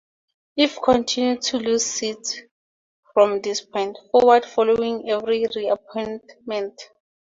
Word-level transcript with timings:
It 0.57 0.71
continued 0.83 1.43
to 1.43 1.57
lose 1.59 1.85
seats 1.85 2.41
from 3.13 3.39
this 3.43 3.61
point 3.61 3.99
forward 4.11 4.45
following 4.47 5.07
every 5.07 5.43
reapportionment. 5.43 6.75